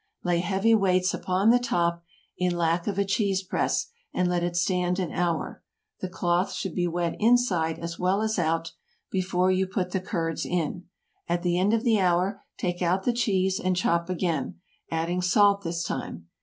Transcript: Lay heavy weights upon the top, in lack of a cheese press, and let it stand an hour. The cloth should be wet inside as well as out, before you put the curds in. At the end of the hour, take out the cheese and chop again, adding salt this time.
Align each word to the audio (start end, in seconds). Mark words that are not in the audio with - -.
Lay 0.23 0.39
heavy 0.39 0.73
weights 0.73 1.13
upon 1.13 1.51
the 1.51 1.59
top, 1.59 2.03
in 2.35 2.57
lack 2.57 2.87
of 2.87 2.97
a 2.97 3.05
cheese 3.05 3.43
press, 3.43 3.85
and 4.11 4.27
let 4.27 4.41
it 4.41 4.55
stand 4.55 4.97
an 4.97 5.11
hour. 5.11 5.61
The 5.99 6.09
cloth 6.09 6.53
should 6.53 6.73
be 6.73 6.87
wet 6.87 7.15
inside 7.19 7.77
as 7.77 7.99
well 7.99 8.23
as 8.23 8.39
out, 8.39 8.71
before 9.11 9.51
you 9.51 9.67
put 9.67 9.91
the 9.91 10.01
curds 10.01 10.43
in. 10.43 10.85
At 11.29 11.43
the 11.43 11.59
end 11.59 11.71
of 11.75 11.83
the 11.83 11.99
hour, 11.99 12.43
take 12.57 12.81
out 12.81 13.03
the 13.03 13.13
cheese 13.13 13.59
and 13.59 13.75
chop 13.75 14.09
again, 14.09 14.59
adding 14.89 15.21
salt 15.21 15.61
this 15.61 15.83
time. 15.83 16.25